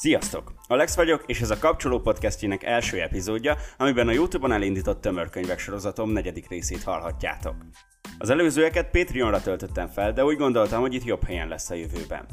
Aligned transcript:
Sziasztok! 0.00 0.52
Alex 0.66 0.96
vagyok, 0.96 1.22
és 1.26 1.40
ez 1.40 1.50
a 1.50 1.58
Kapcsoló 1.58 2.00
podcastjének 2.00 2.62
első 2.62 3.00
epizódja, 3.00 3.56
amiben 3.76 4.08
a 4.08 4.12
Youtube-on 4.12 4.52
elindított 4.52 5.00
tömörkönyvek 5.00 5.58
sorozatom 5.58 6.10
negyedik 6.10 6.48
részét 6.48 6.82
hallhatjátok. 6.82 7.54
Az 8.18 8.30
előzőeket 8.30 8.90
Patreonra 8.90 9.40
töltöttem 9.40 9.88
fel, 9.88 10.12
de 10.12 10.24
úgy 10.24 10.36
gondoltam, 10.36 10.80
hogy 10.80 10.94
itt 10.94 11.04
jobb 11.04 11.24
helyen 11.24 11.48
lesz 11.48 11.70
a 11.70 11.74
jövőben. 11.74 12.26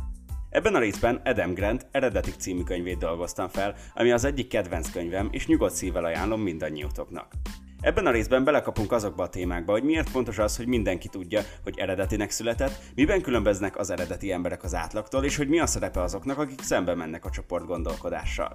Ebben 0.50 0.76
a 0.76 0.80
részben 0.80 1.22
Adam 1.26 1.54
Grant 1.54 1.88
eredetik 1.92 2.36
című 2.36 2.64
könyvét 2.64 2.98
dolgoztam 2.98 3.48
fel, 3.48 3.76
ami 3.94 4.12
az 4.12 4.24
egyik 4.24 4.48
kedvenc 4.48 4.92
könyvem, 4.92 5.28
és 5.32 5.48
nyugodt 5.48 5.74
szívvel 5.74 6.06
ajánlom 6.06 6.42
mindannyiótoknak. 6.42 7.34
Ebben 7.82 8.06
a 8.06 8.12
részben 8.12 8.44
belekapunk 8.44 8.92
azokba 8.92 9.24
a 9.24 9.30
témákba, 9.30 9.72
hogy 9.72 9.84
miért 9.84 10.10
fontos 10.10 10.38
az, 10.38 10.58
hogy 10.58 10.68
mindenki 10.68 11.08
tudja, 11.08 11.42
hogy 11.64 11.78
eredetinek 11.78 12.30
született, 12.30 12.80
miben 12.96 13.22
különböznek 13.22 13.78
az 13.78 13.90
eredeti 13.90 14.32
emberek 14.32 14.64
az 14.64 14.76
átlagtól, 14.76 15.24
és 15.24 15.38
hogy 15.38 15.48
mi 15.48 15.60
a 15.60 15.66
szerepe 15.66 16.02
azoknak, 16.02 16.38
akik 16.38 16.62
szembe 16.62 16.96
mennek 16.96 17.26
a 17.26 17.30
csoport 17.30 17.66
gondolkodással. 17.66 18.52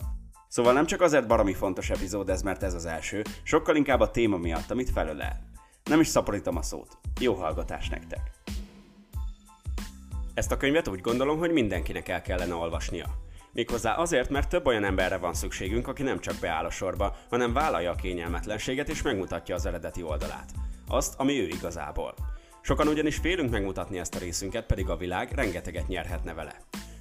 Szóval 0.48 0.72
nem 0.72 0.86
csak 0.86 1.00
azért 1.00 1.26
baromi 1.26 1.54
fontos 1.54 1.90
epizód 1.90 2.28
ez, 2.28 2.42
mert 2.42 2.62
ez 2.62 2.74
az 2.74 2.86
első, 2.86 3.22
sokkal 3.42 3.76
inkább 3.76 4.00
a 4.00 4.10
téma 4.10 4.36
miatt, 4.36 4.70
amit 4.70 4.90
felölel. 4.90 5.40
Nem 5.84 6.00
is 6.00 6.06
szaporítom 6.06 6.56
a 6.56 6.62
szót. 6.62 6.98
Jó 7.20 7.34
hallgatás 7.34 7.88
nektek! 7.88 8.20
Ezt 10.34 10.52
a 10.52 10.56
könyvet 10.56 10.88
úgy 10.88 11.00
gondolom, 11.00 11.38
hogy 11.38 11.52
mindenkinek 11.52 12.08
el 12.08 12.22
kellene 12.22 12.54
olvasnia. 12.54 13.06
Méghozzá 13.52 13.94
azért, 13.94 14.30
mert 14.30 14.48
több 14.48 14.66
olyan 14.66 14.84
emberre 14.84 15.16
van 15.16 15.34
szükségünk, 15.34 15.88
aki 15.88 16.02
nem 16.02 16.20
csak 16.20 16.34
beáll 16.40 16.64
a 16.64 16.70
sorba, 16.70 17.16
hanem 17.30 17.52
vállalja 17.52 17.90
a 17.90 17.94
kényelmetlenséget 17.94 18.88
és 18.88 19.02
megmutatja 19.02 19.54
az 19.54 19.66
eredeti 19.66 20.02
oldalát. 20.02 20.50
Azt, 20.88 21.14
ami 21.18 21.40
ő 21.40 21.46
igazából. 21.46 22.14
Sokan 22.60 22.88
ugyanis 22.88 23.16
félünk 23.16 23.50
megmutatni 23.50 23.98
ezt 23.98 24.14
a 24.14 24.18
részünket, 24.18 24.66
pedig 24.66 24.88
a 24.88 24.96
világ 24.96 25.32
rengeteget 25.32 25.88
nyerhetne 25.88 26.34
vele. 26.34 26.56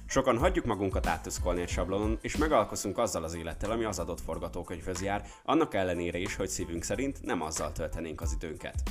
Sokan 0.06 0.38
hagyjuk 0.38 0.64
magunkat 0.64 1.06
áttuszkolni 1.06 1.60
egy 1.60 1.68
sablonon, 1.68 2.18
és 2.20 2.36
megalkoszunk 2.36 2.98
azzal 2.98 3.24
az 3.24 3.34
élettel, 3.34 3.70
ami 3.70 3.84
az 3.84 3.98
adott 3.98 4.20
forgatókönyvhöz 4.20 5.02
jár, 5.02 5.24
annak 5.44 5.74
ellenére 5.74 6.18
is, 6.18 6.36
hogy 6.36 6.48
szívünk 6.48 6.82
szerint 6.82 7.22
nem 7.22 7.42
azzal 7.42 7.72
töltenénk 7.72 8.20
az 8.20 8.32
időnket. 8.32 8.82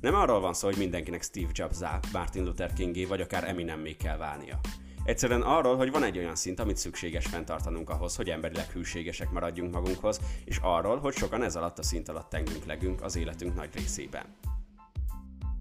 Nem 0.00 0.14
arról 0.14 0.40
van 0.40 0.54
szó, 0.54 0.66
hogy 0.66 0.76
mindenkinek 0.76 1.22
Steve 1.22 1.50
Jobs-á, 1.52 2.00
Martin 2.12 2.44
Luther 2.44 2.72
Kingé 2.72 3.04
vagy 3.04 3.20
akár 3.20 3.48
Eminem 3.48 3.80
még 3.80 3.96
kell 3.96 4.16
válnia. 4.16 4.60
Egyszerűen 5.08 5.42
arról, 5.42 5.76
hogy 5.76 5.90
van 5.90 6.02
egy 6.02 6.18
olyan 6.18 6.34
szint, 6.34 6.60
amit 6.60 6.76
szükséges 6.76 7.26
fenntartanunk 7.26 7.90
ahhoz, 7.90 8.16
hogy 8.16 8.30
emberileg 8.30 8.70
hűségesek 8.70 9.30
maradjunk 9.30 9.72
magunkhoz, 9.72 10.20
és 10.44 10.58
arról, 10.62 10.98
hogy 10.98 11.14
sokan 11.14 11.42
ez 11.42 11.56
alatt 11.56 11.78
a 11.78 11.82
szint 11.82 12.08
alatt 12.08 12.30
tengünk 12.30 12.64
legünk 12.66 13.02
az 13.02 13.16
életünk 13.16 13.54
nagy 13.54 13.68
részében. 13.74 14.24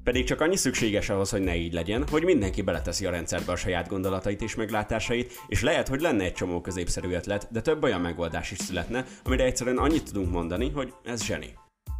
Pedig 0.04 0.26
csak 0.26 0.42
annyi 0.42 0.56
szükséges 0.56 1.10
ahhoz, 1.10 1.30
hogy 1.30 1.42
ne 1.42 1.56
így 1.56 1.74
legyen, 1.74 2.08
hogy 2.08 2.24
mindenki 2.24 2.62
beleteszi 2.62 3.06
a 3.06 3.10
rendszerbe 3.10 3.52
a 3.52 3.56
saját 3.56 3.88
gondolatait 3.88 4.42
és 4.42 4.56
meglátásait, 4.56 5.34
és 5.48 5.62
lehet, 5.62 5.88
hogy 5.88 6.02
lenne 6.02 6.24
egy 6.24 6.34
csomó 6.34 6.62
középszerű 6.62 7.12
ötlet, 7.12 7.48
de 7.52 7.62
több 7.62 7.84
olyan 7.84 8.02
megoldás 8.02 8.52
is 8.52 8.58
születne, 8.58 9.06
amire 9.24 9.44
egyszerűen 9.44 9.78
annyit 9.78 10.04
tudunk 10.04 10.32
mondani, 10.32 10.70
hogy 10.70 10.94
ez 11.04 11.24
zseni. 11.24 11.54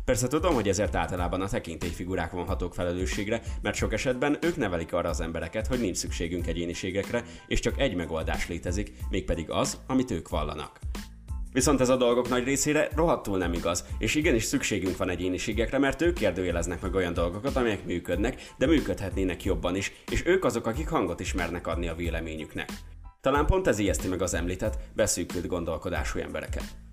Persze 0.08 0.28
tudom, 0.28 0.54
hogy 0.54 0.68
ezért 0.68 0.96
általában 0.96 1.42
a 1.42 1.48
tekintélyfigurák 1.48 2.32
vonhatók 2.32 2.74
felelősségre, 2.74 3.42
mert 3.62 3.76
sok 3.76 3.94
esetben 3.94 4.38
ők 4.42 4.56
nevelik 4.56 4.94
arra 4.94 5.10
az 5.10 5.22
embereket, 5.22 5.68
hogy 5.68 5.80
nincs 5.80 5.98
szükségünk 5.98 6.48
egyéniségekre, 6.48 7.24
és 7.48 7.60
csak 7.60 7.80
egy 7.80 7.96
megoldás 7.96 8.48
létezik, 8.48 8.94
mégpedig 9.10 9.50
az, 9.50 9.78
amit 9.88 10.12
ők 10.12 10.30
vallanak. 10.30 10.80
Viszont 11.54 11.82
ez 11.82 11.90
a 11.90 11.96
dolgok 11.96 12.30
nagy 12.30 12.44
részére 12.44 12.90
rohadtul 12.96 13.38
nem 13.38 13.54
igaz, 13.54 13.86
és 13.98 14.16
igenis 14.16 14.44
szükségünk 14.44 14.98
van 14.98 15.10
egyéniségekre, 15.10 15.78
mert 15.78 16.02
ők 16.02 16.16
kérdőjeleznek 16.16 16.82
meg 16.82 16.96
olyan 16.96 17.14
dolgokat, 17.14 17.56
amelyek 17.56 17.86
működnek, 17.86 18.54
de 18.58 18.66
működhetnének 18.66 19.44
jobban 19.44 19.76
is, 19.76 19.92
és 20.12 20.26
ők 20.26 20.46
azok, 20.46 20.66
akik 20.66 20.88
hangot 20.88 21.20
ismernek 21.20 21.68
adni 21.68 21.88
a 21.88 21.96
véleményüknek. 21.96 22.70
Talán 23.22 23.46
pont 23.46 23.68
ez 23.68 23.80
ijeszti 23.80 24.08
meg 24.08 24.22
az 24.22 24.34
említett, 24.34 24.78
beszűkült 24.96 25.48
gondolkodású 25.48 26.20
embereket. 26.20 26.87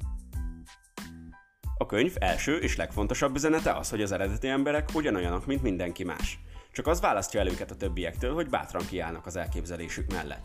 A 1.76 1.86
könyv 1.86 2.14
első 2.18 2.56
és 2.56 2.76
legfontosabb 2.76 3.34
üzenete 3.34 3.72
az, 3.72 3.90
hogy 3.90 4.02
az 4.02 4.12
eredeti 4.12 4.48
emberek 4.48 4.88
ugyanolyanok, 4.94 5.46
mint 5.46 5.62
mindenki 5.62 6.04
más. 6.04 6.38
Csak 6.72 6.86
az 6.86 7.00
választja 7.00 7.40
el 7.40 7.48
őket 7.48 7.70
a 7.70 7.76
többiektől, 7.76 8.34
hogy 8.34 8.48
bátran 8.48 8.86
kiállnak 8.86 9.26
az 9.26 9.36
elképzelésük 9.36 10.12
mellett. 10.12 10.44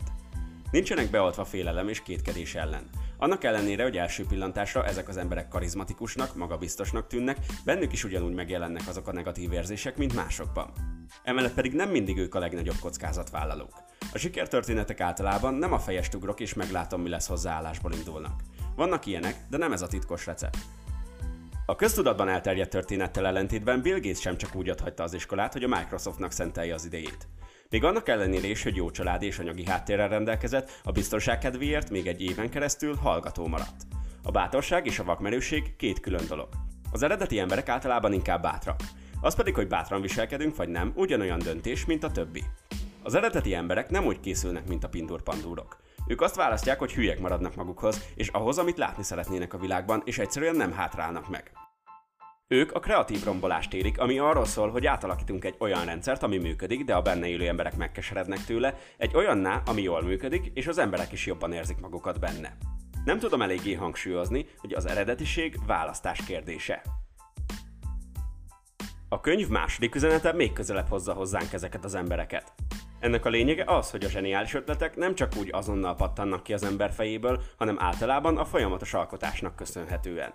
Nincsenek 0.70 1.10
beoltva 1.10 1.44
félelem 1.44 1.88
és 1.88 2.02
kétkedés 2.02 2.54
ellen. 2.54 2.88
Annak 3.16 3.44
ellenére, 3.44 3.82
hogy 3.82 3.96
első 3.96 4.24
pillantásra 4.28 4.84
ezek 4.84 5.08
az 5.08 5.16
emberek 5.16 5.48
karizmatikusnak, 5.48 6.34
magabiztosnak 6.34 7.06
tűnnek, 7.06 7.38
bennük 7.64 7.92
is 7.92 8.04
ugyanúgy 8.04 8.34
megjelennek 8.34 8.88
azok 8.88 9.08
a 9.08 9.12
negatív 9.12 9.52
érzések, 9.52 9.96
mint 9.96 10.14
másokban. 10.14 10.72
Emellett 11.24 11.54
pedig 11.54 11.72
nem 11.72 11.90
mindig 11.90 12.18
ők 12.18 12.34
a 12.34 12.38
legnagyobb 12.38 12.78
kockázatvállalók. 12.80 13.72
A 14.12 14.18
sikertörténetek 14.18 15.00
általában 15.00 15.54
nem 15.54 15.72
a 15.72 15.78
fejest 15.78 16.14
ugrok 16.14 16.40
és 16.40 16.54
meglátom, 16.54 17.02
mi 17.02 17.08
lesz 17.08 17.26
hozzáállásból 17.26 17.92
indulnak. 17.92 18.40
Vannak 18.76 19.06
ilyenek, 19.06 19.36
de 19.48 19.56
nem 19.56 19.72
ez 19.72 19.82
a 19.82 19.86
titkos 19.86 20.26
recept. 20.26 20.58
A 21.70 21.74
köztudatban 21.74 22.28
elterjedt 22.28 22.70
történettel 22.70 23.26
ellentétben 23.26 23.82
Bill 23.82 24.00
Gates 24.00 24.20
sem 24.20 24.36
csak 24.36 24.54
úgy 24.54 24.68
adhatta 24.68 25.02
az 25.02 25.14
iskolát, 25.14 25.52
hogy 25.52 25.64
a 25.64 25.68
Microsoftnak 25.68 26.32
szentelje 26.32 26.74
az 26.74 26.84
idejét. 26.84 27.28
Még 27.68 27.84
annak 27.84 28.08
ellenére 28.08 28.46
is, 28.46 28.62
hogy 28.62 28.76
jó 28.76 28.90
család 28.90 29.22
és 29.22 29.38
anyagi 29.38 29.64
háttérrel 29.64 30.08
rendelkezett, 30.08 30.80
a 30.84 30.92
biztonság 30.92 31.38
kedvéért 31.38 31.90
még 31.90 32.06
egy 32.06 32.22
éven 32.22 32.50
keresztül 32.50 32.94
hallgató 32.94 33.46
maradt. 33.46 33.82
A 34.22 34.30
bátorság 34.30 34.86
és 34.86 34.98
a 34.98 35.04
vakmerőség 35.04 35.76
két 35.76 36.00
külön 36.00 36.26
dolog. 36.28 36.48
Az 36.92 37.02
eredeti 37.02 37.38
emberek 37.38 37.68
általában 37.68 38.12
inkább 38.12 38.42
bátrak. 38.42 38.80
Az 39.20 39.34
pedig, 39.34 39.54
hogy 39.54 39.68
bátran 39.68 40.00
viselkedünk 40.00 40.56
vagy 40.56 40.68
nem, 40.68 40.92
ugyanolyan 40.94 41.38
döntés, 41.38 41.84
mint 41.84 42.04
a 42.04 42.10
többi. 42.10 42.44
Az 43.02 43.14
eredeti 43.14 43.54
emberek 43.54 43.90
nem 43.90 44.04
úgy 44.06 44.20
készülnek, 44.20 44.68
mint 44.68 44.84
a 44.84 44.88
pindur-pandúrok. 44.88 45.76
Ők 46.06 46.20
azt 46.20 46.36
választják, 46.36 46.78
hogy 46.78 46.92
hülyek 46.92 47.20
maradnak 47.20 47.54
magukhoz, 47.54 48.04
és 48.14 48.28
ahhoz, 48.28 48.58
amit 48.58 48.78
látni 48.78 49.02
szeretnének 49.02 49.54
a 49.54 49.58
világban, 49.58 50.02
és 50.04 50.18
egyszerűen 50.18 50.56
nem 50.56 50.72
hátrálnak 50.72 51.28
meg. 51.28 51.59
Ők 52.52 52.72
a 52.72 52.80
kreatív 52.80 53.24
rombolást 53.24 53.74
érik, 53.74 53.98
ami 53.98 54.18
arról 54.18 54.44
szól, 54.44 54.70
hogy 54.70 54.86
átalakítunk 54.86 55.44
egy 55.44 55.54
olyan 55.58 55.84
rendszert, 55.84 56.22
ami 56.22 56.38
működik, 56.38 56.84
de 56.84 56.94
a 56.94 57.02
benne 57.02 57.26
élő 57.28 57.48
emberek 57.48 57.76
megkeserednek 57.76 58.44
tőle, 58.44 58.74
egy 58.96 59.14
olyanná, 59.14 59.62
ami 59.66 59.82
jól 59.82 60.02
működik, 60.02 60.50
és 60.54 60.66
az 60.66 60.78
emberek 60.78 61.12
is 61.12 61.26
jobban 61.26 61.52
érzik 61.52 61.80
magukat 61.80 62.20
benne. 62.20 62.56
Nem 63.04 63.18
tudom 63.18 63.42
eléggé 63.42 63.74
hangsúlyozni, 63.74 64.46
hogy 64.56 64.72
az 64.72 64.86
eredetiség 64.86 65.58
választás 65.66 66.24
kérdése. 66.24 66.82
A 69.08 69.20
könyv 69.20 69.48
második 69.48 69.94
üzenete 69.94 70.32
még 70.32 70.52
közelebb 70.52 70.88
hozza 70.88 71.12
hozzánk 71.12 71.52
ezeket 71.52 71.84
az 71.84 71.94
embereket. 71.94 72.52
Ennek 73.00 73.24
a 73.24 73.28
lényege 73.30 73.64
az, 73.66 73.90
hogy 73.90 74.04
a 74.04 74.08
zseniális 74.08 74.54
ötletek 74.54 74.96
nem 74.96 75.14
csak 75.14 75.36
úgy 75.36 75.48
azonnal 75.52 75.94
pattannak 75.94 76.42
ki 76.42 76.52
az 76.52 76.64
ember 76.64 76.92
fejéből, 76.92 77.42
hanem 77.58 77.76
általában 77.78 78.36
a 78.36 78.44
folyamatos 78.44 78.94
alkotásnak 78.94 79.56
köszönhetően. 79.56 80.34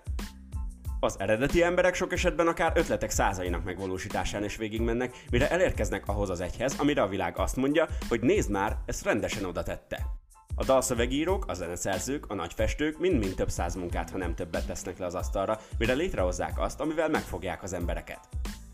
Az 0.99 1.15
eredeti 1.19 1.63
emberek 1.63 1.93
sok 1.93 2.11
esetben 2.11 2.47
akár 2.47 2.71
ötletek 2.75 3.09
százainak 3.09 3.63
megvalósításán 3.63 4.43
is 4.43 4.55
végigmennek, 4.55 5.23
mire 5.31 5.49
elérkeznek 5.49 6.07
ahhoz 6.07 6.29
az 6.29 6.41
egyhez, 6.41 6.79
amire 6.79 7.01
a 7.01 7.07
világ 7.07 7.37
azt 7.37 7.55
mondja, 7.55 7.87
hogy 8.09 8.21
nézd 8.21 8.51
már, 8.51 8.77
ezt 8.85 9.03
rendesen 9.03 9.45
oda 9.45 9.63
tette. 9.63 10.05
A 10.55 10.63
dalszövegírók, 10.63 11.45
a 11.47 11.53
zeneszerzők, 11.53 12.29
a 12.29 12.33
nagyfestők 12.33 12.99
mind-mind 12.99 13.35
több 13.35 13.49
száz 13.49 13.75
munkát, 13.75 14.09
ha 14.09 14.17
nem 14.17 14.35
többet 14.35 14.65
tesznek 14.65 14.97
le 14.97 15.05
az 15.05 15.15
asztalra, 15.15 15.59
mire 15.77 15.93
létrehozzák 15.93 16.59
azt, 16.59 16.79
amivel 16.79 17.09
megfogják 17.09 17.63
az 17.63 17.73
embereket. 17.73 18.19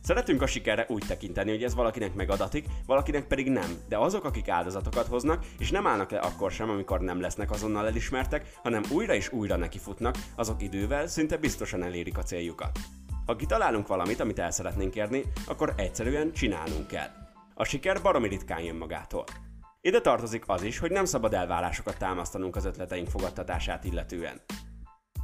Szeretünk 0.03 0.41
a 0.41 0.47
sikerre 0.47 0.85
úgy 0.89 1.03
tekinteni, 1.07 1.49
hogy 1.49 1.63
ez 1.63 1.75
valakinek 1.75 2.13
megadatik, 2.13 2.65
valakinek 2.85 3.27
pedig 3.27 3.49
nem, 3.49 3.77
de 3.89 3.97
azok, 3.97 4.23
akik 4.23 4.49
áldozatokat 4.49 5.07
hoznak, 5.07 5.45
és 5.59 5.71
nem 5.71 5.87
állnak 5.87 6.11
le 6.11 6.19
akkor 6.19 6.51
sem, 6.51 6.69
amikor 6.69 6.99
nem 6.99 7.21
lesznek 7.21 7.51
azonnal 7.51 7.87
elismertek, 7.87 8.59
hanem 8.63 8.83
újra 8.91 9.13
és 9.13 9.31
újra 9.31 9.55
nekifutnak, 9.55 10.15
azok 10.35 10.61
idővel 10.61 11.07
szinte 11.07 11.37
biztosan 11.37 11.83
elérik 11.83 12.17
a 12.17 12.23
céljukat. 12.23 12.79
Ha 13.25 13.35
kitalálunk 13.35 13.87
valamit, 13.87 14.19
amit 14.19 14.39
el 14.39 14.51
szeretnénk 14.51 14.95
érni, 14.95 15.23
akkor 15.47 15.73
egyszerűen 15.77 16.31
csinálnunk 16.33 16.87
kell. 16.87 17.09
A 17.55 17.63
siker 17.63 18.01
baromi 18.01 18.27
ritkán 18.27 18.61
jön 18.61 18.75
magától. 18.75 19.23
Ide 19.81 20.01
tartozik 20.01 20.43
az 20.47 20.63
is, 20.63 20.79
hogy 20.79 20.91
nem 20.91 21.05
szabad 21.05 21.33
elvárásokat 21.33 21.97
támasztanunk 21.97 22.55
az 22.55 22.65
ötleteink 22.65 23.07
fogadtatását 23.07 23.83
illetően. 23.83 24.41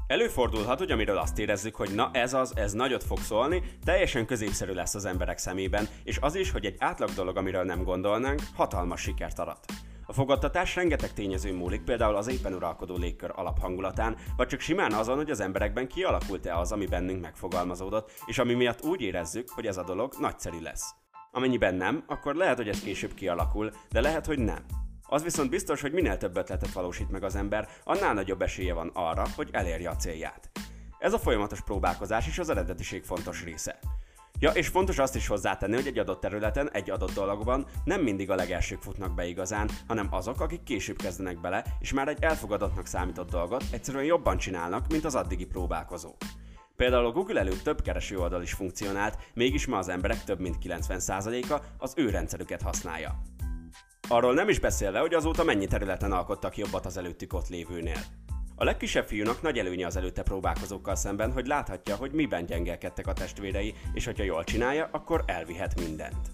Előfordulhat, 0.08 0.78
hogy 0.78 0.92
amiről 0.92 1.18
azt 1.18 1.40
érezzük, 1.40 1.76
hogy 1.76 1.96
na 1.96 2.10
ez 2.14 2.34
az, 2.34 2.58
ez 2.58 2.74
nagyot 2.74 3.04
fog 3.04 3.20
szólni, 3.20 3.64
teljesen 3.84 4.26
középszerű 4.26 4.74
lesz 4.74 4.96
az 4.96 5.06
emberek 5.06 5.38
szemében, 5.38 5.88
és 6.04 6.18
az 6.22 6.36
is, 6.36 6.52
hogy 6.52 6.66
egy 6.66 6.76
átlag 6.80 7.10
dolog, 7.10 7.38
amiről 7.38 7.64
nem 7.64 7.84
gondolnánk, 7.84 8.42
hatalmas 8.56 9.02
sikert 9.02 9.40
arat. 9.40 9.66
A 10.06 10.14
fogadtatás 10.14 10.76
rengeteg 10.76 11.14
tényező 11.14 11.54
múlik, 11.54 11.82
például 11.84 12.16
az 12.16 12.28
éppen 12.28 12.54
uralkodó 12.54 12.98
légkör 12.98 13.32
alaphangulatán, 13.36 14.16
vagy 14.38 14.48
csak 14.48 14.60
simán 14.60 14.94
azon, 14.94 15.16
hogy 15.16 15.30
az 15.30 15.40
emberekben 15.40 15.88
kialakult-e 15.88 16.58
az, 16.58 16.72
ami 16.72 16.86
bennünk 16.86 17.22
megfogalmazódott, 17.22 18.12
és 18.26 18.38
ami 18.38 18.54
miatt 18.54 18.84
úgy 18.84 19.02
érezzük, 19.02 19.50
hogy 19.50 19.66
ez 19.66 19.78
a 19.78 19.84
dolog 19.84 20.14
nagyszerű 20.20 20.60
lesz. 20.62 20.96
Amennyiben 21.32 21.76
nem, 21.76 22.04
akkor 22.08 22.36
lehet, 22.36 22.58
hogy 22.58 22.70
ez 22.70 22.80
később 22.80 23.14
kialakul, 23.14 23.72
de 23.92 24.02
lehet, 24.02 24.26
hogy 24.26 24.40
nem. 24.40 24.77
Az 25.10 25.24
viszont 25.24 25.50
biztos, 25.50 25.82
hogy 25.82 25.92
minél 25.92 26.18
több 26.18 26.38
ötletet 26.38 26.72
valósít 26.72 27.12
meg 27.12 27.24
az 27.24 27.36
ember, 27.36 27.68
annál 27.84 28.14
nagyobb 28.14 28.42
esélye 28.42 28.74
van 28.74 28.92
arra, 28.94 29.26
hogy 29.36 29.50
elérje 29.52 29.90
a 29.90 29.96
célját. 29.96 30.50
Ez 31.00 31.14
a 31.14 31.20
folyamatos 31.20 31.62
próbálkozás 31.62 32.28
is 32.28 32.40
az 32.40 32.50
eredetiség 32.50 33.04
fontos 33.04 33.44
része. 33.44 33.80
Ja, 34.40 34.52
és 34.52 34.68
fontos 34.68 34.98
azt 34.98 35.16
is 35.16 35.28
hozzátenni, 35.28 35.76
hogy 35.76 35.88
egy 35.88 35.98
adott 35.98 36.22
területen, 36.22 36.72
egy 36.72 36.90
adott 36.90 37.14
dologban 37.14 37.66
nem 37.84 38.02
mindig 38.02 38.30
a 38.30 38.36
legelsők 38.36 38.82
futnak 38.82 39.16
be 39.16 39.26
igazán, 39.26 39.70
hanem 39.88 40.08
azok, 40.12 40.42
akik 40.42 40.64
később 40.64 40.98
kezdenek 40.98 41.42
bele, 41.42 41.64
és 41.80 41.94
már 41.94 42.08
egy 42.08 42.24
elfogadottnak 42.24 42.86
számított 42.86 43.30
dolgot 43.30 43.64
egyszerűen 43.72 44.04
jobban 44.04 44.38
csinálnak, 44.38 44.88
mint 44.88 45.06
az 45.06 45.16
addigi 45.16 45.46
próbálkozó. 45.46 46.16
Például 46.76 47.06
a 47.06 47.12
Google 47.12 47.40
előtt 47.40 47.64
több 47.64 47.82
kereső 47.82 48.20
oldal 48.20 48.42
is 48.42 48.54
funkcionált, 48.54 49.18
mégis 49.34 49.66
ma 49.66 49.78
az 49.78 49.90
emberek 49.90 50.24
több 50.24 50.40
mint 50.40 50.58
90%-a 50.64 51.62
az 51.78 51.94
ő 51.96 52.10
rendszerüket 52.10 52.62
használja. 52.62 53.22
Arról 54.10 54.34
nem 54.34 54.50
is 54.50 54.60
beszélve, 54.60 55.00
hogy 55.00 55.14
azóta 55.14 55.44
mennyi 55.44 55.68
területen 55.68 56.12
alkottak 56.12 56.58
jobbat 56.58 56.86
az 56.86 56.98
előttük 56.98 57.34
ott 57.34 57.50
lévőnél. 57.50 58.00
A 58.56 58.64
legkisebb 58.64 59.06
fiúnak 59.06 59.42
nagy 59.42 59.58
előnye 59.58 59.86
az 59.86 59.96
előtte 59.96 60.24
próbálkozókkal 60.24 60.96
szemben, 60.96 61.32
hogy 61.32 61.48
láthatja, 61.48 61.96
hogy 61.96 62.12
miben 62.12 62.46
gyengelkedtek 62.46 63.08
a 63.08 63.14
testvérei, 63.14 63.74
és 63.94 64.06
hogyha 64.06 64.24
jól 64.24 64.44
csinálja, 64.44 64.90
akkor 64.92 65.24
elvihet 65.26 65.80
mindent. 65.80 66.28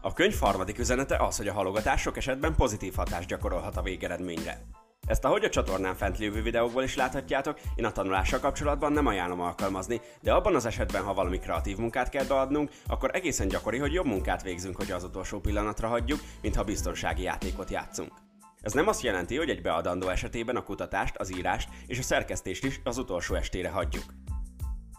A 0.00 0.12
könyv 0.12 0.38
harmadik 0.38 0.78
üzenete 0.78 1.16
az, 1.16 1.36
hogy 1.36 1.48
a 1.48 1.52
halogatás 1.52 2.00
sok 2.00 2.16
esetben 2.16 2.54
pozitív 2.54 2.94
hatást 2.94 3.28
gyakorolhat 3.28 3.76
a 3.76 3.82
végeredményre. 3.82 4.60
Ezt 5.06 5.24
ahogy 5.24 5.44
a 5.44 5.48
csatornán 5.48 5.94
fent 5.94 6.18
lévő 6.18 6.42
videókból 6.42 6.82
is 6.82 6.96
láthatjátok, 6.96 7.60
én 7.76 7.84
a 7.84 7.92
tanulással 7.92 8.40
kapcsolatban 8.40 8.92
nem 8.92 9.06
ajánlom 9.06 9.40
alkalmazni, 9.40 10.00
de 10.20 10.32
abban 10.32 10.54
az 10.54 10.66
esetben, 10.66 11.02
ha 11.02 11.14
valami 11.14 11.38
kreatív 11.38 11.76
munkát 11.76 12.08
kell 12.08 12.24
beadnunk, 12.24 12.70
akkor 12.86 13.10
egészen 13.12 13.48
gyakori, 13.48 13.78
hogy 13.78 13.92
jobb 13.92 14.06
munkát 14.06 14.42
végzünk, 14.42 14.76
hogy 14.76 14.90
az 14.90 15.04
utolsó 15.04 15.40
pillanatra 15.40 15.88
hagyjuk, 15.88 16.20
mint 16.42 16.56
ha 16.56 16.64
biztonsági 16.64 17.22
játékot 17.22 17.70
játszunk. 17.70 18.12
Ez 18.60 18.72
nem 18.72 18.88
azt 18.88 19.02
jelenti, 19.02 19.36
hogy 19.36 19.50
egy 19.50 19.62
beadandó 19.62 20.08
esetében 20.08 20.56
a 20.56 20.62
kutatást, 20.62 21.16
az 21.16 21.36
írást 21.36 21.68
és 21.86 21.98
a 21.98 22.02
szerkesztést 22.02 22.64
is 22.64 22.80
az 22.84 22.98
utolsó 22.98 23.34
estére 23.34 23.68
hagyjuk. 23.68 24.04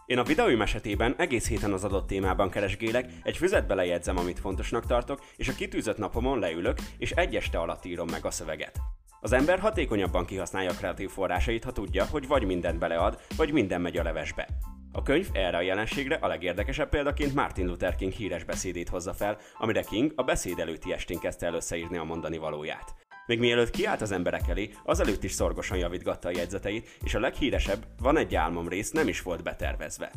Én 0.06 0.18
a 0.18 0.22
videóim 0.22 0.62
esetében 0.62 1.14
egész 1.18 1.48
héten 1.48 1.72
az 1.72 1.84
adott 1.84 2.06
témában 2.06 2.50
keresgélek, 2.50 3.10
egy 3.22 3.36
füzetbe 3.36 3.74
lejegyzem, 3.74 4.16
amit 4.16 4.38
fontosnak 4.38 4.86
tartok, 4.86 5.24
és 5.36 5.48
a 5.48 5.54
kitűzött 5.54 5.98
napomon 5.98 6.38
leülök, 6.38 6.78
és 6.98 7.10
egy 7.10 7.36
este 7.36 7.58
alatt 7.58 7.84
írom 7.84 8.08
meg 8.10 8.24
a 8.24 8.30
szöveget. 8.30 8.80
Az 9.26 9.32
ember 9.32 9.58
hatékonyabban 9.58 10.24
kihasználja 10.24 10.70
a 10.70 10.74
kreatív 10.74 11.10
forrásait, 11.10 11.64
ha 11.64 11.72
tudja, 11.72 12.04
hogy 12.04 12.26
vagy 12.26 12.44
mindent 12.44 12.78
belead, 12.78 13.20
vagy 13.36 13.52
minden 13.52 13.80
megy 13.80 13.96
a 13.96 14.02
levesbe. 14.02 14.48
A 14.92 15.02
könyv 15.02 15.28
erre 15.32 15.56
a 15.56 15.60
jelenségre 15.60 16.14
a 16.14 16.26
legérdekesebb 16.26 16.88
példaként 16.88 17.34
Martin 17.34 17.66
Luther 17.66 17.94
King 17.94 18.12
híres 18.12 18.44
beszédét 18.44 18.88
hozza 18.88 19.12
fel, 19.12 19.38
amire 19.58 19.80
King 19.80 20.12
a 20.14 20.22
beszéd 20.22 20.58
előtti 20.58 20.92
estén 20.92 21.18
kezdte 21.18 21.46
el 21.46 21.54
összeírni 21.54 21.96
a 21.96 22.04
mondani 22.04 22.38
valóját. 22.38 22.94
Még 23.26 23.38
mielőtt 23.38 23.70
kiállt 23.70 24.00
az 24.00 24.12
emberek 24.12 24.48
elé, 24.48 24.70
azelőtt 24.84 25.24
is 25.24 25.32
szorgosan 25.32 25.78
javítgatta 25.78 26.28
a 26.28 26.36
jegyzeteit, 26.36 26.98
és 27.04 27.14
a 27.14 27.20
leghíresebb 27.20 27.86
Van 27.98 28.16
egy 28.16 28.34
álmom 28.34 28.68
rész 28.68 28.90
nem 28.90 29.08
is 29.08 29.22
volt 29.22 29.42
betervezve. 29.42 30.10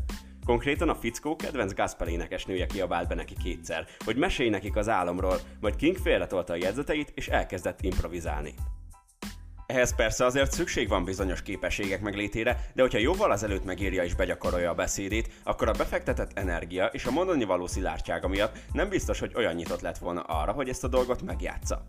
Konkrétan 0.45 0.89
a 0.89 0.95
fickó 0.95 1.35
kedvenc 1.35 1.73
Gaspar 1.73 2.07
énekesnője 2.07 2.65
kiabált 2.65 3.07
be 3.07 3.15
neki 3.15 3.35
kétszer, 3.43 3.85
hogy 4.05 4.15
mesélj 4.15 4.49
nekik 4.49 4.75
az 4.75 4.89
álomról, 4.89 5.39
majd 5.59 5.75
King 5.75 5.97
félretolta 5.97 6.53
a 6.53 6.59
jegyzeteit 6.61 7.11
és 7.15 7.27
elkezdett 7.27 7.81
improvizálni. 7.81 8.53
Ehhez 9.69 9.95
persze 9.95 10.25
azért 10.25 10.51
szükség 10.51 10.87
van 10.87 11.03
bizonyos 11.03 11.41
képességek 11.41 12.01
meglétére, 12.01 12.71
de 12.73 12.81
hogyha 12.81 12.97
jóval 12.97 13.31
azelőtt 13.31 13.65
megírja 13.65 14.03
és 14.03 14.15
begyakorolja 14.15 14.69
a 14.69 14.73
beszédét, 14.73 15.31
akkor 15.43 15.67
a 15.67 15.71
befektetett 15.71 16.37
energia 16.37 16.85
és 16.85 17.05
a 17.05 17.11
mondani 17.11 17.43
való 17.43 17.67
szilárdsága 17.67 18.27
miatt 18.27 18.57
nem 18.71 18.89
biztos, 18.89 19.19
hogy 19.19 19.31
olyan 19.35 19.53
nyitott 19.53 19.81
lett 19.81 19.97
volna 19.97 20.21
arra, 20.21 20.51
hogy 20.51 20.69
ezt 20.69 20.83
a 20.83 20.87
dolgot 20.87 21.21
megjátsza. 21.21 21.85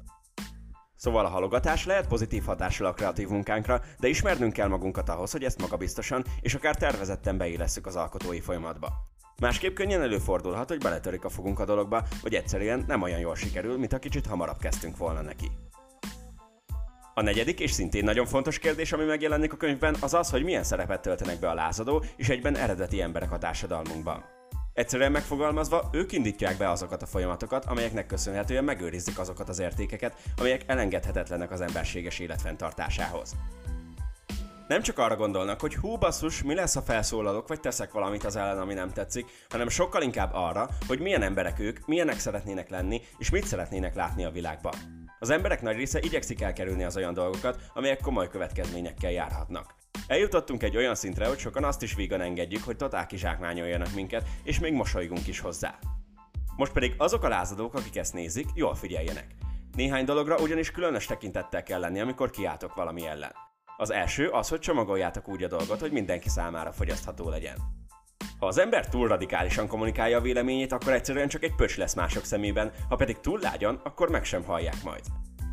Szóval 0.96 1.24
a 1.24 1.28
halogatás 1.28 1.86
lehet 1.86 2.06
pozitív 2.06 2.44
hatással 2.44 2.86
a 2.86 2.92
kreatív 2.92 3.28
munkánkra, 3.28 3.82
de 3.98 4.08
ismernünk 4.08 4.52
kell 4.52 4.68
magunkat 4.68 5.08
ahhoz, 5.08 5.30
hogy 5.30 5.44
ezt 5.44 5.60
magabiztosan 5.60 6.24
és 6.40 6.54
akár 6.54 6.76
tervezetten 6.76 7.38
beéresszük 7.38 7.86
az 7.86 7.96
alkotói 7.96 8.40
folyamatba. 8.40 8.92
Másképp 9.40 9.74
könnyen 9.74 10.02
előfordulhat, 10.02 10.68
hogy 10.68 10.78
beletörik 10.78 11.24
a 11.24 11.28
fogunk 11.28 11.58
a 11.58 11.64
dologba, 11.64 12.02
vagy 12.22 12.34
egyszerűen 12.34 12.84
nem 12.86 13.02
olyan 13.02 13.20
jól 13.20 13.36
sikerül, 13.36 13.78
mint 13.78 13.92
ha 13.92 13.98
kicsit 13.98 14.26
hamarabb 14.26 14.58
kezdtünk 14.58 14.96
volna 14.96 15.20
neki. 15.20 15.50
A 17.20 17.22
negyedik 17.22 17.61
és 17.61 17.70
szintén 17.70 18.05
nagyon 18.05 18.26
fontos 18.26 18.58
kérdés, 18.58 18.93
ami 18.93 19.05
megjelenik 19.05 19.52
a 19.52 19.56
könyvben, 19.56 19.96
az 20.00 20.14
az, 20.14 20.31
hogy 20.31 20.43
milyen 20.43 20.64
szerepet 20.64 21.00
töltenek 21.00 21.38
be 21.38 21.49
a 21.49 21.55
lázadó 21.55 22.05
és 22.17 22.28
egyben 22.28 22.56
eredeti 22.56 23.00
emberek 23.00 23.32
a 23.32 23.38
társadalmunkban. 23.38 24.25
Egyszerűen 24.75 25.12
megfogalmazva, 25.12 25.88
ők 25.93 26.12
indítják 26.12 26.56
be 26.56 26.70
azokat 26.70 27.02
a 27.02 27.06
folyamatokat, 27.06 27.64
amelyeknek 27.64 28.06
köszönhetően 28.06 28.64
megőrizik 28.64 29.19
azokat 29.19 29.49
az 29.49 29.58
értékeket, 29.58 30.14
amelyek 30.37 30.62
elengedhetetlenek 30.67 31.50
az 31.50 31.61
emberséges 31.61 32.19
élet 32.19 32.40
fenntartásához. 32.40 33.37
Nem 34.69 34.82
csak 34.82 34.99
arra 34.99 35.16
gondolnak, 35.16 35.61
hogy 35.61 35.75
hú 35.75 35.96
basszus, 35.96 36.43
mi 36.43 36.55
lesz, 36.55 36.75
ha 36.75 36.82
felszólalok, 36.82 37.49
vagy 37.49 37.61
teszek 37.61 37.93
valamit 37.93 38.25
az 38.25 38.37
ellen, 38.37 38.58
ami 38.58 38.75
nem 38.75 38.93
tetszik, 38.93 39.26
hanem 39.49 39.69
sokkal 39.69 40.02
inkább 40.02 40.31
arra, 40.34 40.69
hogy 40.87 41.00
milyen 41.00 41.23
emberek 41.23 41.58
ők, 41.58 41.87
milyenek 41.87 42.19
szeretnének 42.19 42.69
lenni, 42.69 43.00
és 43.19 43.31
mit 43.31 43.46
szeretnének 43.46 43.94
látni 43.94 44.25
a 44.25 44.31
világban. 44.31 45.00
Az 45.22 45.31
emberek 45.31 45.62
nagy 45.62 45.76
része 45.76 45.99
igyekszik 46.02 46.40
elkerülni 46.40 46.84
az 46.84 46.96
olyan 46.96 47.14
dolgokat, 47.14 47.61
amelyek 47.75 48.00
komoly 48.00 48.28
következményekkel 48.28 49.11
járhatnak. 49.11 49.75
Eljutottunk 50.06 50.62
egy 50.62 50.76
olyan 50.76 50.94
szintre, 50.94 51.26
hogy 51.26 51.38
sokan 51.38 51.64
azt 51.64 51.82
is 51.82 51.94
vígan 51.94 52.20
engedjük, 52.20 52.64
hogy 52.64 52.76
totál 52.76 53.06
kizsákmányoljanak 53.06 53.94
minket, 53.94 54.28
és 54.43 54.58
még 54.58 54.72
mosolygunk 54.72 55.26
is 55.26 55.40
hozzá. 55.40 55.78
Most 56.56 56.72
pedig 56.72 56.94
azok 56.96 57.25
a 57.25 57.28
lázadók, 57.28 57.75
akik 57.75 57.96
ezt 57.96 58.12
nézik, 58.12 58.46
jól 58.55 58.75
figyeljenek. 58.75 59.26
Néhány 59.76 60.05
dologra 60.05 60.37
ugyanis 60.37 60.70
különös 60.70 61.06
tekintettel 61.06 61.62
kell 61.62 61.81
lenni, 61.81 62.00
amikor 62.00 62.31
kiáltok 62.31 62.75
valami 62.75 63.06
ellen. 63.06 63.32
Az 63.76 63.90
első 63.90 64.28
az, 64.28 64.49
hogy 64.49 64.61
csomagoljátok 64.61 65.28
úgy 65.28 65.43
a 65.43 65.49
dolgot, 65.49 65.81
hogy 65.81 65.93
mindenki 65.93 66.28
számára 66.28 66.73
fogyasztható 66.73 67.28
legyen. 67.28 67.79
Ha 68.40 68.46
az 68.46 68.58
ember 68.58 68.88
túl 68.88 69.08
radikálisan 69.08 69.66
kommunikálja 69.66 70.19
a 70.19 70.20
véleményét, 70.20 70.72
akkor 70.72 70.92
egyszerűen 70.92 71.28
csak 71.28 71.42
egy 71.42 71.54
pöcs 71.54 71.76
lesz 71.76 71.94
mások 71.94 72.25
szemében, 72.25 72.72
ha 72.88 72.96
pedig 72.96 73.20
túl 73.20 73.38
lágyan, 73.42 73.81
akkor 73.84 74.10
meg 74.10 74.25
sem 74.25 74.44
hallják 74.44 74.82
majd. 74.84 75.00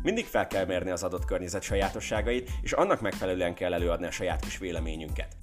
Mindig 0.02 0.24
fel 0.24 0.46
kell 0.46 0.64
mérni 0.64 0.90
az 0.90 1.02
adott 1.02 1.24
környezet 1.24 1.62
sajátosságait, 1.62 2.50
és 2.62 2.72
annak 2.72 3.00
megfelelően 3.00 3.54
kell 3.54 3.74
előadni 3.74 4.06
a 4.06 4.10
saját 4.10 4.40
kis 4.40 4.58
véleményünket. 4.58 5.36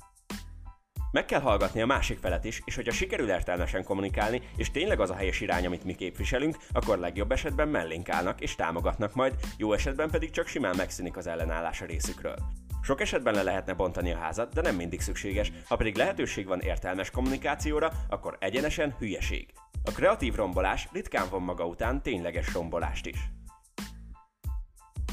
Meg 1.12 1.25
kell 1.25 1.39
hallgatni 1.39 1.81
a 1.81 1.86
másik 1.86 2.19
felet 2.19 2.44
is, 2.44 2.62
és 2.65 2.75
hogyha 2.75 2.92
sikerül 2.92 3.30
értelmesen 3.30 3.83
kommunikálni, 3.83 4.42
és 4.57 4.71
tényleg 4.71 5.00
az 5.00 5.09
a 5.09 5.15
helyes 5.15 5.42
irány, 5.42 5.65
amit 5.65 5.83
mi 5.83 5.94
képviselünk, 5.94 6.57
akkor 6.74 6.97
legjobb 6.97 7.31
esetben 7.31 7.68
mellénk 7.68 8.09
állnak 8.09 8.42
és 8.42 8.56
támogatnak 8.56 9.15
majd, 9.15 9.33
jó 9.57 9.74
esetben 9.74 10.09
pedig 10.09 10.30
csak 10.30 10.47
simán 10.47 10.75
megszűnik 10.77 11.18
az 11.18 11.27
ellenállás 11.27 11.81
a 11.81 11.86
részükről. 11.86 12.36
Sok 12.85 13.01
esetben 13.01 13.33
le 13.33 13.43
lehetne 13.43 13.73
bontani 13.73 14.11
a 14.11 14.17
házat, 14.17 14.53
de 14.53 14.61
nem 14.61 14.75
mindig 14.75 15.01
szükséges, 15.01 15.51
ha 15.67 15.75
pedig 15.75 15.95
lehetőség 15.95 16.47
van 16.47 16.59
értelmes 16.59 17.09
kommunikációra, 17.09 17.91
akkor 18.09 18.37
egyenesen 18.39 18.95
hülyeség. 18.99 19.53
A 19.83 19.91
kreatív 19.91 20.35
rombolás 20.35 20.87
ritkán 20.91 21.29
von 21.29 21.41
maga 21.41 21.65
után 21.65 22.01
tényleges 22.01 22.54
rombolást 22.54 23.06
is. 23.06 23.18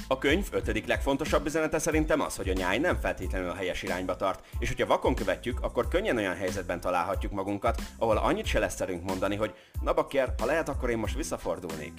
A 0.08 0.18
könyv 0.18 0.48
ötödik 0.50 0.86
legfontosabb 0.86 1.46
üzenete 1.46 1.78
szerintem 1.78 2.20
az, 2.20 2.36
hogy 2.36 2.48
a 2.48 2.52
nyáj 2.52 2.78
nem 2.78 2.96
feltétlenül 2.96 3.50
a 3.50 3.54
helyes 3.54 3.82
irányba 3.82 4.16
tart, 4.16 4.46
és 4.58 4.68
hogyha 4.68 4.86
vakon 4.86 5.14
követjük, 5.14 5.60
akkor 5.60 5.88
könnyen 5.88 6.16
olyan 6.16 6.36
helyzetben 6.36 6.80
találhatjuk 6.80 7.32
magunkat, 7.32 7.82
ahol 7.98 8.16
annyit 8.16 8.46
se 8.46 8.58
lesz 8.58 8.84
mondani, 9.02 9.36
hogy 9.36 9.54
na 9.80 9.92
bakker, 9.92 10.34
ha 10.38 10.46
lehet, 10.46 10.68
akkor 10.68 10.90
én 10.90 10.98
most 10.98 11.16
visszafordulnék. 11.16 11.92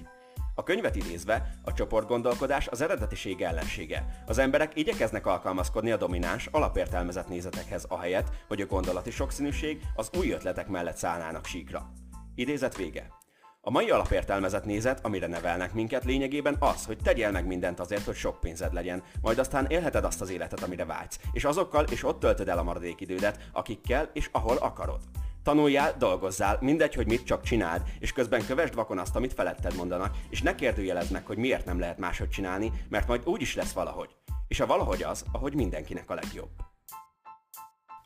A 0.56 0.64
könyvet 0.64 0.96
idézve, 0.96 1.60
a 1.64 1.74
csoportgondolkodás 1.74 2.68
az 2.68 2.82
eredetiség 2.82 3.42
ellensége. 3.42 4.24
Az 4.26 4.38
emberek 4.38 4.76
igyekeznek 4.76 5.26
alkalmazkodni 5.26 5.92
a 5.92 5.98
domináns, 5.98 6.48
alapértelmezett 6.52 7.28
nézetekhez 7.28 7.84
ahelyett, 7.84 8.28
hogy 8.48 8.62
a 8.62 8.66
gondolati 8.66 9.12
sokszínűség 9.12 9.82
az 9.96 10.10
új 10.18 10.32
ötletek 10.32 10.68
mellett 10.68 10.98
szállnának 10.98 11.46
síkra. 11.46 11.92
Idézet 12.36 12.78
vége. 12.78 13.08
A 13.62 13.70
mai 13.70 13.90
alapértelmezett 13.90 14.66
nézet, 14.66 15.06
amire 15.06 15.28
nevelnek 15.28 15.74
minket, 15.74 16.04
lényegében 16.04 16.56
az, 16.60 16.86
hogy 16.86 16.98
tegyél 16.98 17.32
meg 17.32 17.46
mindent 17.46 17.80
azért, 17.80 18.06
hogy 18.06 18.16
sok 18.16 18.40
pénzed 18.40 18.74
legyen, 18.74 19.04
majd 19.22 19.40
aztán 19.40 19.66
élheted 19.66 20.04
azt 20.04 20.22
az 20.22 20.30
életet, 20.30 20.64
amire 20.64 20.86
vágysz, 20.86 21.20
és 21.32 21.44
azokkal 21.44 21.86
és 21.86 22.04
ott 22.04 22.20
töltöd 22.20 22.50
el 22.50 22.58
a 22.58 22.64
maradék 22.64 23.02
idődet, 23.02 23.50
akikkel 23.54 24.10
és 24.14 24.30
ahol 24.32 24.58
akarod. 24.58 25.02
Tanuljál, 25.44 25.96
dolgozzál, 25.98 26.58
mindegy, 26.62 26.94
hogy 26.94 27.08
mit 27.08 27.26
csak 27.26 27.44
csináld, 27.44 27.82
és 28.00 28.12
közben 28.12 28.46
kövesd 28.46 28.76
vakon 28.76 28.98
azt, 28.98 29.16
amit 29.16 29.34
feletted 29.34 29.76
mondanak, 29.76 30.16
és 30.30 30.42
ne 30.42 30.56
kérdőjelezd 30.56 31.12
meg, 31.12 31.26
hogy 31.26 31.38
miért 31.38 31.66
nem 31.66 31.80
lehet 31.80 31.98
máshogy 31.98 32.30
csinálni, 32.30 32.72
mert 32.90 33.08
majd 33.08 33.22
úgy 33.26 33.42
is 33.42 33.56
lesz 33.56 33.72
valahogy. 33.72 34.10
És 34.48 34.60
a 34.60 34.66
valahogy 34.66 35.04
az, 35.04 35.26
ahogy 35.32 35.54
mindenkinek 35.56 36.10
a 36.10 36.14
legjobb. 36.14 36.50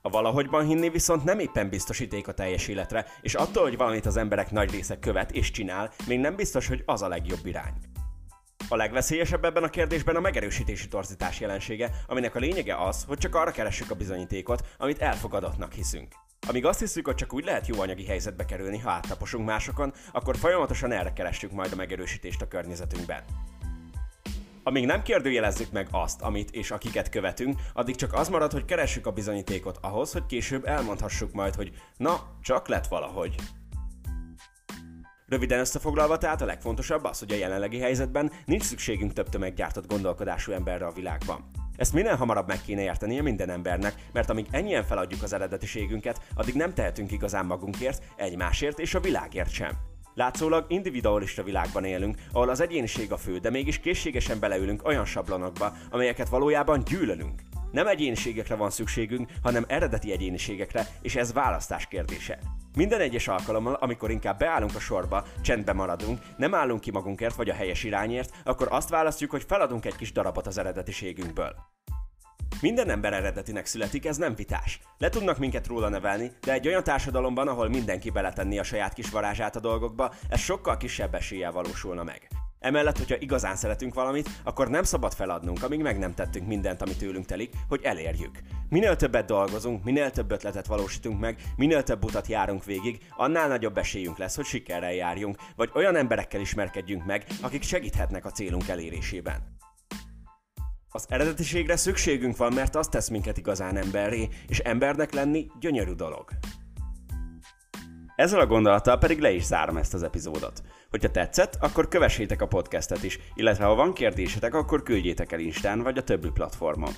A 0.01 0.09
valahogyban 0.09 0.65
hinni 0.65 0.89
viszont 0.89 1.23
nem 1.23 1.39
éppen 1.39 1.69
biztosíték 1.69 2.27
a 2.27 2.33
teljes 2.33 2.67
életre, 2.67 3.05
és 3.21 3.35
attól, 3.35 3.63
hogy 3.63 3.77
valamit 3.77 4.05
az 4.05 4.17
emberek 4.17 4.51
nagy 4.51 4.71
része 4.71 4.99
követ 4.99 5.31
és 5.31 5.51
csinál, 5.51 5.91
még 6.07 6.19
nem 6.19 6.35
biztos, 6.35 6.67
hogy 6.67 6.83
az 6.85 7.01
a 7.01 7.07
legjobb 7.07 7.45
irány. 7.45 7.73
A 8.69 8.75
legveszélyesebb 8.75 9.45
ebben 9.45 9.63
a 9.63 9.69
kérdésben 9.69 10.15
a 10.15 10.19
megerősítési 10.19 10.87
torzítás 10.87 11.39
jelensége, 11.39 11.91
aminek 12.07 12.35
a 12.35 12.39
lényege 12.39 12.75
az, 12.75 13.03
hogy 13.07 13.17
csak 13.17 13.35
arra 13.35 13.51
keressük 13.51 13.91
a 13.91 13.95
bizonyítékot, 13.95 14.67
amit 14.77 15.01
elfogadottnak 15.01 15.73
hiszünk. 15.73 16.15
Amíg 16.47 16.65
azt 16.65 16.79
hiszük, 16.79 17.05
hogy 17.05 17.15
csak 17.15 17.33
úgy 17.33 17.45
lehet 17.45 17.67
jó 17.67 17.79
anyagi 17.79 18.05
helyzetbe 18.05 18.45
kerülni, 18.45 18.77
ha 18.77 18.91
áttaposunk 18.91 19.45
másokon, 19.45 19.93
akkor 20.11 20.37
folyamatosan 20.37 20.91
erre 20.91 21.13
keressük 21.13 21.51
majd 21.51 21.71
a 21.71 21.75
megerősítést 21.75 22.41
a 22.41 22.47
környezetünkben. 22.47 23.23
Amíg 24.63 24.85
nem 24.85 25.01
kérdőjelezzük 25.01 25.71
meg 25.71 25.87
azt, 25.91 26.21
amit 26.21 26.51
és 26.51 26.71
akiket 26.71 27.09
követünk, 27.09 27.59
addig 27.73 27.95
csak 27.95 28.13
az 28.13 28.29
marad, 28.29 28.51
hogy 28.51 28.65
keressük 28.65 29.05
a 29.05 29.11
bizonyítékot 29.11 29.77
ahhoz, 29.81 30.11
hogy 30.11 30.25
később 30.25 30.65
elmondhassuk 30.65 31.33
majd, 31.33 31.55
hogy 31.55 31.71
na, 31.97 32.19
csak 32.41 32.67
lett 32.67 32.87
valahogy. 32.87 33.35
Röviden 35.25 35.59
összefoglalva 35.59 36.17
tehát 36.17 36.41
a 36.41 36.45
legfontosabb 36.45 37.03
az, 37.03 37.19
hogy 37.19 37.31
a 37.31 37.35
jelenlegi 37.35 37.79
helyzetben 37.79 38.31
nincs 38.45 38.63
szükségünk 38.63 39.13
több 39.13 39.29
tömeggyártott 39.29 39.87
gondolkodású 39.87 40.51
emberre 40.51 40.85
a 40.85 40.91
világban. 40.91 41.49
Ezt 41.77 41.93
minél 41.93 42.15
hamarabb 42.15 42.47
meg 42.47 42.61
kéne 42.61 42.81
értenie 42.81 43.21
minden 43.21 43.49
embernek, 43.49 43.95
mert 44.13 44.29
amíg 44.29 44.47
ennyien 44.51 44.83
feladjuk 44.83 45.23
az 45.23 45.33
eredetiségünket, 45.33 46.21
addig 46.35 46.53
nem 46.53 46.73
tehetünk 46.73 47.11
igazán 47.11 47.45
magunkért, 47.45 48.03
egymásért 48.15 48.79
és 48.79 48.95
a 48.95 48.99
világért 48.99 49.51
sem. 49.51 49.71
Látszólag 50.13 50.65
individualista 50.67 51.43
világban 51.43 51.83
élünk, 51.83 52.17
ahol 52.31 52.49
az 52.49 52.59
egyéniség 52.59 53.11
a 53.11 53.17
fő, 53.17 53.37
de 53.37 53.49
mégis 53.49 53.79
készségesen 53.79 54.39
beleülünk 54.39 54.87
olyan 54.87 55.05
sablonokba, 55.05 55.73
amelyeket 55.89 56.29
valójában 56.29 56.83
gyűlölünk. 56.83 57.41
Nem 57.71 57.87
egyéniségekre 57.87 58.55
van 58.55 58.69
szükségünk, 58.69 59.29
hanem 59.43 59.65
eredeti 59.67 60.11
egyéniségekre, 60.11 60.87
és 61.01 61.15
ez 61.15 61.33
választás 61.33 61.87
kérdése. 61.87 62.39
Minden 62.77 62.99
egyes 62.99 63.27
alkalommal, 63.27 63.73
amikor 63.73 64.11
inkább 64.11 64.39
beállunk 64.39 64.75
a 64.75 64.79
sorba, 64.79 65.23
csendben 65.41 65.75
maradunk, 65.75 66.19
nem 66.35 66.53
állunk 66.53 66.81
ki 66.81 66.91
magunkért 66.91 67.35
vagy 67.35 67.49
a 67.49 67.53
helyes 67.53 67.83
irányért, 67.83 68.33
akkor 68.43 68.67
azt 68.71 68.89
választjuk, 68.89 69.31
hogy 69.31 69.43
feladunk 69.47 69.85
egy 69.85 69.95
kis 69.95 70.11
darabot 70.11 70.47
az 70.47 70.57
eredetiségünkből. 70.57 71.55
Minden 72.61 72.89
ember 72.89 73.13
eredetinek 73.13 73.65
születik, 73.65 74.05
ez 74.05 74.17
nem 74.17 74.35
vitás. 74.35 74.79
Le 74.97 75.09
tudnak 75.09 75.37
minket 75.37 75.67
róla 75.67 75.89
nevelni, 75.89 76.31
de 76.41 76.53
egy 76.53 76.67
olyan 76.67 76.83
társadalomban, 76.83 77.47
ahol 77.47 77.69
mindenki 77.69 78.09
beletenni 78.09 78.59
a 78.59 78.63
saját 78.63 78.93
kis 78.93 79.09
varázsát 79.09 79.55
a 79.55 79.59
dolgokba, 79.59 80.13
ez 80.29 80.39
sokkal 80.39 80.77
kisebb 80.77 81.15
eséllyel 81.15 81.51
valósulna 81.51 82.03
meg. 82.03 82.27
Emellett, 82.59 82.97
hogyha 82.97 83.15
igazán 83.19 83.55
szeretünk 83.55 83.93
valamit, 83.93 84.29
akkor 84.43 84.69
nem 84.69 84.83
szabad 84.83 85.13
feladnunk, 85.13 85.63
amíg 85.63 85.81
meg 85.81 85.97
nem 85.97 86.13
tettünk 86.13 86.47
mindent, 86.47 86.81
ami 86.81 86.95
tőlünk 86.95 87.25
telik, 87.25 87.53
hogy 87.67 87.81
elérjük. 87.83 88.39
Minél 88.69 88.95
többet 88.95 89.25
dolgozunk, 89.25 89.83
minél 89.83 90.11
több 90.11 90.31
ötletet 90.31 90.67
valósítunk 90.67 91.19
meg, 91.19 91.41
minél 91.55 91.83
több 91.83 92.03
utat 92.03 92.27
járunk 92.27 92.65
végig, 92.65 92.97
annál 93.15 93.47
nagyobb 93.47 93.77
esélyünk 93.77 94.17
lesz, 94.17 94.35
hogy 94.35 94.45
sikerrel 94.45 94.93
járjunk, 94.93 95.37
vagy 95.55 95.69
olyan 95.73 95.95
emberekkel 95.95 96.41
ismerkedjünk 96.41 97.05
meg, 97.05 97.25
akik 97.41 97.63
segíthetnek 97.63 98.25
a 98.25 98.31
célunk 98.31 98.67
elérésében. 98.67 99.55
Az 100.89 101.05
eredetiségre 101.09 101.75
szükségünk 101.75 102.37
van, 102.37 102.53
mert 102.53 102.75
azt 102.75 102.91
tesz 102.91 103.09
minket 103.09 103.37
igazán 103.37 103.77
emberré, 103.77 104.27
és 104.47 104.59
embernek 104.59 105.13
lenni 105.13 105.47
gyönyörű 105.59 105.93
dolog. 105.93 106.29
Ezzel 108.15 108.39
a 108.39 108.45
gondolattal 108.45 108.97
pedig 108.97 109.19
le 109.19 109.31
is 109.31 109.43
zárom 109.43 109.77
ezt 109.77 109.93
az 109.93 110.03
epizódot. 110.03 110.61
Hogyha 110.89 111.11
tetszett, 111.11 111.57
akkor 111.59 111.87
kövessétek 111.87 112.41
a 112.41 112.47
podcastet 112.47 113.03
is, 113.03 113.19
illetve 113.33 113.65
ha 113.65 113.75
van 113.75 113.93
kérdésetek, 113.93 114.53
akkor 114.53 114.83
küldjétek 114.83 115.31
el 115.31 115.39
Instán 115.39 115.81
vagy 115.81 115.97
a 115.97 116.03
többi 116.03 116.29
platformon. 116.29 116.91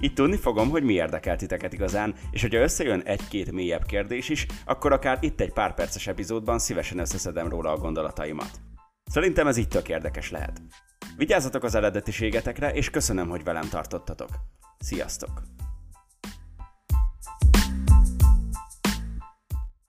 Itt 0.00 0.14
tudni 0.14 0.36
fogom, 0.36 0.70
hogy 0.70 0.82
mi 0.82 0.92
érdekel 0.92 1.36
titeket 1.36 1.72
igazán, 1.72 2.14
és 2.30 2.40
hogyha 2.40 2.60
összejön 2.60 3.00
egy-két 3.00 3.52
mélyebb 3.52 3.86
kérdés 3.86 4.28
is, 4.28 4.46
akkor 4.64 4.92
akár 4.92 5.18
itt 5.20 5.40
egy 5.40 5.52
pár 5.52 5.74
perces 5.74 6.06
epizódban 6.06 6.58
szívesen 6.58 6.98
összeszedem 6.98 7.48
róla 7.48 7.72
a 7.72 7.78
gondolataimat. 7.78 8.50
Szerintem 9.04 9.46
ez 9.46 9.56
itt 9.56 9.70
tök 9.70 9.88
érdekes 9.88 10.30
lehet. 10.30 10.62
Vigyázzatok 11.16 11.62
az 11.62 11.74
eredetiségetekre, 11.74 12.72
és 12.72 12.90
köszönöm, 12.90 13.28
hogy 13.28 13.44
velem 13.44 13.68
tartottatok. 13.68 14.28
Sziasztok! 14.78 15.42